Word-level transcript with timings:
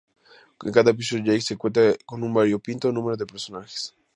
En 0.65 0.71
cada 0.71 0.89
episodio, 0.89 1.25
Jake 1.25 1.41
se 1.41 1.53
encuentra 1.53 1.93
con 2.07 2.23
un 2.23 2.33
variopinto 2.33 2.91
número 2.91 3.15
de 3.15 3.27
personajes. 3.27 3.95